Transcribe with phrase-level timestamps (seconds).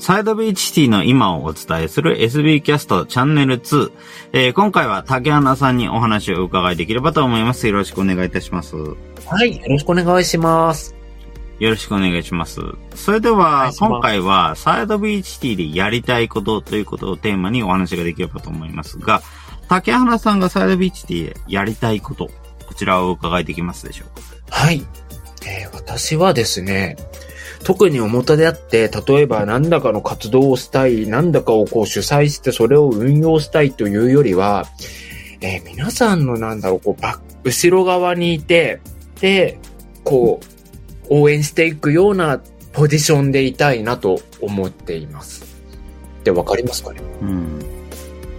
[0.00, 3.92] サイドビーチティの今をお伝えする SB キャストチャンネル2。
[4.32, 7.66] えー、今回は竹花さんにお話をお伺いできればと思います。
[7.66, 8.76] よろしくお願いいたします。
[8.76, 10.96] はい、よろしくお願いします。
[11.58, 12.62] よろしくお願いします。
[12.94, 19.20] それでは、今回はサイドビーチティでやりたいことということをテーマにお話ができればと思いますが、
[19.68, 22.30] 竹原さんがサイドビーチティでやりたいこと、
[22.66, 24.18] こちらをお伺いできますでしょう
[24.50, 24.56] か？
[24.56, 24.82] はい。
[25.46, 26.96] えー、私はですね、
[27.64, 34.66] 特に表であって、例えば何らかの活動をしたい、何らかをこう主催してそれを運用したいというよりは、
[35.40, 38.80] えー、皆さんのなんだろう、こう、バ後ろ側にいて、
[39.20, 39.58] で、
[40.04, 42.40] こう、応援していくような
[42.72, 45.44] ポジションでいたいなと思っています。
[46.24, 47.00] で、わかりますかね？
[47.22, 47.58] うん。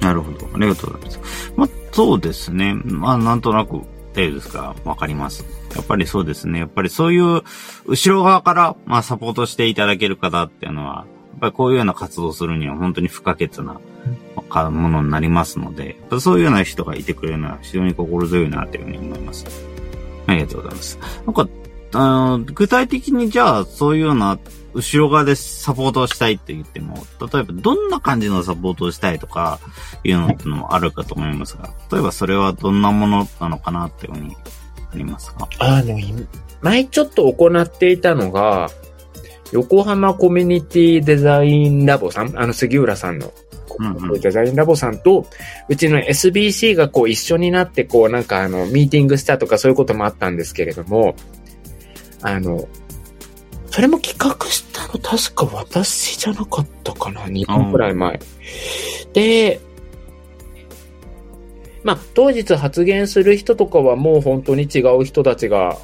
[0.00, 0.46] なるほど。
[0.54, 1.52] ありがとうございます。
[1.56, 2.74] まあ、そうですね。
[2.84, 3.80] まあ、なんとなく、
[4.14, 4.74] 程度ですか？
[4.84, 5.44] わかります。
[5.74, 6.60] やっぱりそうですね。
[6.60, 7.42] やっぱりそういう、
[7.86, 13.80] 後ろ側から、まあ、サポートしていただける方っていうのは、やっぱりこういうような活動するには本当に不可欠な
[14.70, 19.46] ものになりますので、そういうような人がいてくれるのは非常に心強いなというふうに思います。
[20.28, 20.98] ありがとうございます。
[21.26, 21.48] なんか、
[21.94, 24.38] あの、具体的にじゃあ、そういうような、
[24.74, 29.60] 後ろ側でサポートをしたいって言っても、例えばどんな感じのサポートをしたいとか、
[30.02, 34.36] いうのってのもあるかと思いますが、例えばそれはどんなものなのかなっていうふうに
[34.92, 35.48] ありますか？
[35.60, 35.96] あの、
[36.60, 38.68] 前ちょっと行っていたのが、
[39.52, 43.32] 横浜コミュニティデザインラボさん、あの杉浦さんの
[44.18, 45.24] デザインラボさんと、
[45.68, 51.14] うちの SBC がこう一緒になって、こうなんかあの、ミーティングしたとかそういうこともあったんですけれども、
[52.24, 52.66] あの、
[53.66, 58.18] それも企画したの確か私じゃなかったかな ?2 分くらい前。
[59.12, 59.60] で、
[61.82, 65.76] まあ、当日発言する人とかはもう本当に違う人たちが、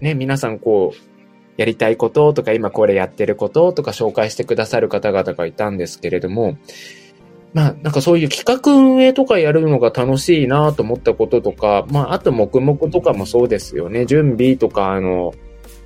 [0.00, 1.12] ね、皆さんこう、
[1.58, 6.56] やりたいこととか今これやってることとか紹介してくださる方々がいたんですけれども、
[7.52, 14.06] まあ、なんかそういう企画運営とかやるのが楽しいなと思ったこととか、まあ、あと黙々とかもそうですよね。
[14.06, 15.34] 準備とか、あの、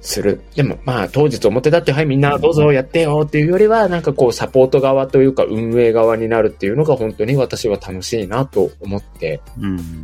[0.00, 0.40] する。
[0.54, 9.40] でも、まあ、当日表だって、はい、みんなどうぞやってよっていうよりは、なんかこう、サポート側というか、運営側になるっていうのが本当に私は楽しいなと思って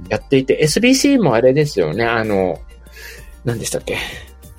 [0.09, 2.59] やっていて、うん、SBC もあれですよね、あの、
[3.45, 3.97] 何でしたっけ？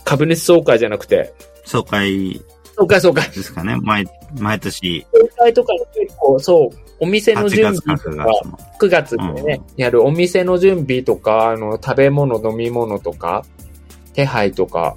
[0.06, 1.34] 株主総会じゃなくて。
[1.66, 2.42] 総会。
[2.78, 3.26] 総会総会。
[3.30, 3.78] ですかね。
[3.82, 4.06] 毎、
[4.40, 5.06] 毎年。
[5.14, 8.28] 総会とか結構、そう、お店の準備とか、
[8.80, 13.46] 9月でね、うん、やるお店の準備とか、あの、食べ物、飲み物とか、
[14.14, 14.96] 手配とか。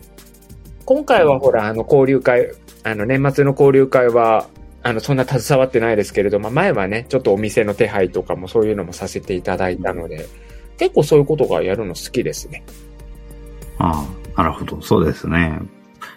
[0.86, 2.52] 今回はほら、あの、交流会、
[2.84, 4.46] あの、年末の交流会は、
[4.84, 10.28] あの、そんな携わってないですけれども、前はね、ちょっとお店の手配とかもそういうのもさせていただいたので、
[10.78, 12.64] 結構そういうことがやるの好きですね。
[13.78, 14.80] ああ、なるほど。
[14.80, 15.58] そうですね。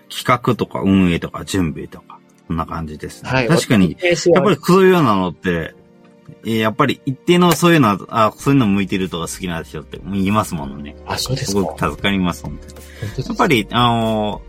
[0.07, 3.29] 企画とか運営とか準備とか、こんな感じですね。
[3.31, 3.47] はい。
[3.47, 5.73] 確かに、やっぱりそういうようなのって、
[6.43, 10.95] やっぱり一定のそういうのは、あそういうの向いてるとか好きな人って言いますものね。
[11.07, 11.51] あ、そうですか。
[11.53, 12.67] すごく助かります、本当
[13.21, 13.27] に。
[13.27, 14.41] やっぱり、あの、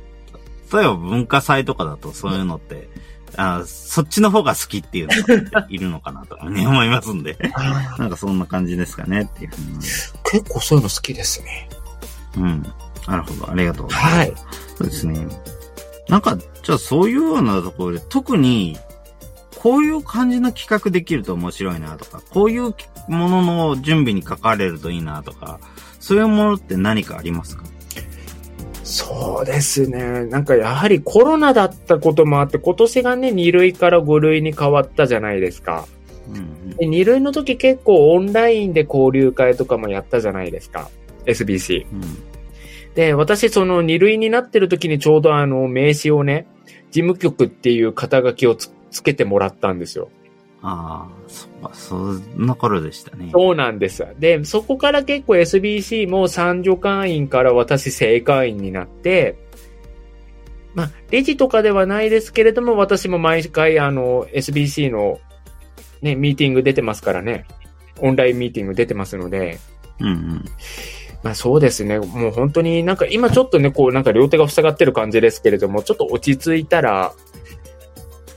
[0.73, 2.89] 例えば文化祭とかだとそういうのって、
[3.37, 7.37] あそっちの方が好きっていうのがいるのかなと思いますんで。
[7.99, 9.79] なんかそんな感じですかねっていうふうに。
[9.79, 11.69] 結構そういうの好きですね。
[12.37, 12.63] うん。
[13.07, 13.51] なるほど。
[13.51, 14.17] ありがとうございます。
[14.17, 14.35] はい。
[14.77, 15.27] そうですね。
[16.09, 18.77] なんか、じゃあそういうようなところで、特に、
[19.57, 22.75] こういう感じの企画できると面白いなとか、こういう
[23.09, 25.61] ものの準備に書かれるといいなとか、
[26.01, 27.65] そういうものって何かありますか？
[28.91, 30.25] そうですね。
[30.27, 35.87] なんかやはりコロナだったこともあって、今年がね、2類から5類に変わったじゃないですか。
[36.29, 40.91] うんうん、で2類の時結構オンラインで交流会とかもやったじゃないですか。
[41.25, 41.87] SBC。
[41.93, 42.01] うん、
[42.95, 46.49] で、私その2類になってる時にちょうどあの名刺をね、
[46.91, 50.11] 事務局っていう肩書きをつつけてもらったんですよ。
[50.63, 53.31] ああ、そそんな頃でしたね。
[53.33, 54.07] そうなんです。
[54.19, 59.39] で、そこから結構 SBC も三助会員から私正会員になって、
[60.75, 65.19] まあ、レジとかではないですけれども、私も毎回あの SBC の
[66.03, 67.47] ね、ミーティング出てますからね。
[68.01, 69.59] オンラインミーティング出てますので。
[69.99, 70.45] うんうん。
[71.23, 71.99] まあそうですね。
[71.99, 77.13] もう本当になんか今ちょっとね、こうなんか両手が塞がってる感じですけれども、ちょっと落ち着いたら、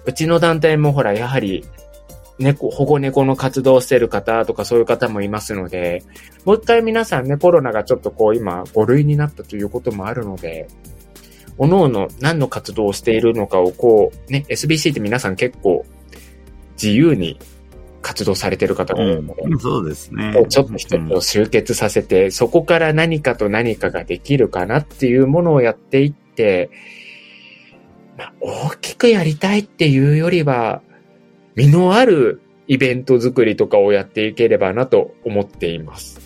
[0.06, 1.64] うちの団体もほら、やはり、
[2.40, 6.04] 猫、保護猫の活動をしてる方とかそういう方もいますので、
[6.46, 10.68] もう一回皆さんね、コロナがちょっとこう今5類になったということもあるので、
[11.58, 15.86] おのおの何の活動をしているのかをこう、ね、SBC って皆さん結構
[16.82, 17.40] 自由に
[18.02, 20.46] 活動されてる方が多いので、うん、そうですね。
[20.50, 26.70] ちょっと人を集結させて、うん、そこから何かと何かができるかなっていうものをやっていって、
[28.18, 30.82] まあ、大きくやりたいっていうよりは、
[31.56, 36.22] 身のあるイベント作りとかをやっていければなと思っています。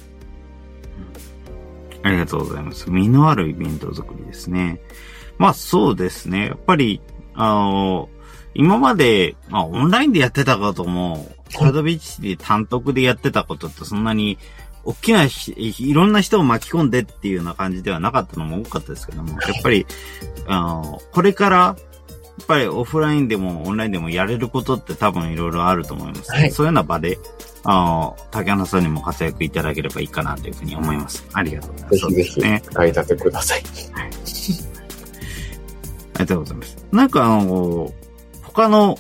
[2.04, 2.90] ありがとうございます。
[2.90, 4.80] 身のあるイベント作りですね。
[5.38, 6.48] まあそうですね。
[6.48, 7.02] やっぱり、
[7.34, 8.10] あの、
[8.54, 14.38] 今まで、まあオンラインでやってたことも、サードビーチで単独でやってたことってそんなに、
[14.84, 19.86] 大きなひ、いろんな人を巻き込んでっていうような感じではなかったのも多かったですけども、やっぱり、
[20.48, 21.76] あの、これから、
[22.42, 26.32] っぱりオフラインでもオンラインでもやれることって多分いろいろあると思います。
[26.32, 27.18] はいそういうような場で、
[27.64, 31.28] あの、竹花さんにも活躍いただければいいかなというふうに思います。
[31.34, 31.98] ありがとうございます。
[31.98, 32.62] ぜひぜひ、ね。
[32.74, 33.64] 買い立てください。
[36.18, 36.86] ありがとうございます。
[36.92, 37.92] なんかあの、
[38.44, 38.98] 他の、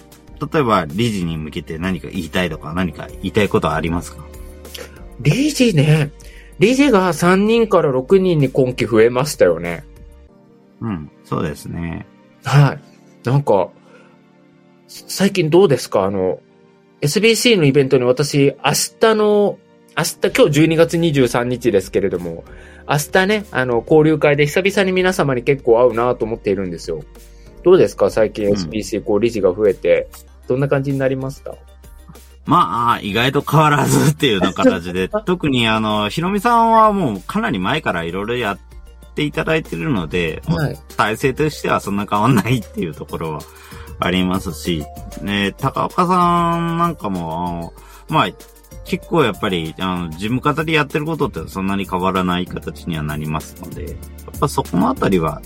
[0.51, 4.23] 例えば理事に向けて何か言いたいとか何か言いたいことはありますか？
[5.19, 6.11] 理事ね。
[6.59, 9.83] 理事が3人から6人に今期増えましたよね。
[10.81, 12.05] うん、そうですね。
[12.43, 12.96] はい。
[13.23, 13.69] なんか、
[14.87, 16.03] 最近どうですか？
[16.05, 16.39] あの、
[17.01, 19.57] SBC のイベントに私、明日の、
[19.97, 22.43] 明日、今日12月23日ですけれども、
[22.89, 27.03] 明日ね、あの、交流会で久々に皆様に結構会うなと思っているんですよ。
[27.63, 28.09] どうですか？
[28.09, 28.53] 最近うん。
[28.53, 30.07] SBC、こう、理事が増えて、
[30.47, 31.55] どんな感じになりました
[32.45, 38.59] まあ、意外と変わらずっていうような形で、 特にあの、ひろみさんはもうかなり前からいろいろやっ
[39.17, 40.77] ていただいてるので、はい。
[40.95, 43.39] 体制としてはそんな変わんないっていうところは
[43.99, 44.85] ありますし、
[45.23, 47.73] ね、高岡さんなんかも、あの
[48.09, 48.29] まあ、
[48.85, 55.41] 結構やっぱり、あの、事務方でやってることってそんなに変わらない形にはなりますので、やっぱそこのあたりは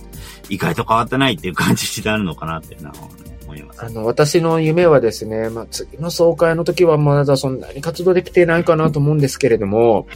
[0.50, 3.02] 意外と変わってないっていう感じになるのかなっていうのは、ね、
[3.46, 3.86] 思います。
[3.86, 10.08] あの、私の夢はですね、まあ、次の総会の時はまだそんなに活動できていないかなと思うんですけれども、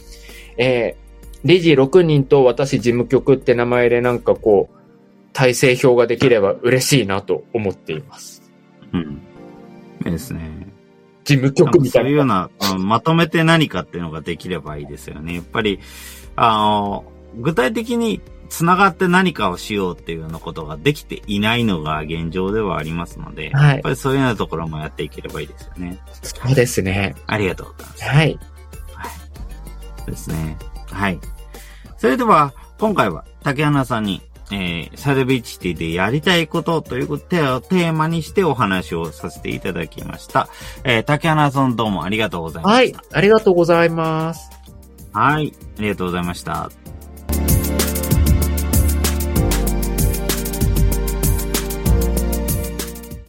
[0.58, 1.05] えー
[1.46, 4.76] 理事6人と私事務局って名前でなんかこう、
[5.32, 8.42] 体制表ができれば嬉しいなと思っています。
[8.92, 9.22] うん。
[10.04, 10.66] いいですね。
[11.24, 12.04] 事務局みたいうな。
[12.04, 15.34] そういうような、うんまとめて何かっていうのができればいいですよね。
[15.34, 15.80] やっぱり、
[16.36, 17.04] あの、
[17.36, 25.98] 具体的に繋がって何かをしようっていうようなことができていないのが現状ではありますので、はいやっぱりそういうようなところもやっていければいいですよね。
[26.22, 27.14] そうですね。
[27.26, 28.04] ありがとうございます。
[28.04, 28.38] はい。
[29.98, 30.56] そうですね。
[30.90, 31.18] はい。
[31.98, 34.22] それでは、今回は竹花さんに、
[34.52, 40.48] えー、サルビチティでやりたいことということをテーマにしてお話をさせていただきました。
[40.84, 43.02] えー、竹花さんどうもありがとうございまはいした。。
[43.12, 44.50] ありがとうございます。
[45.12, 45.52] はい。
[45.78, 46.70] ありがとうございました。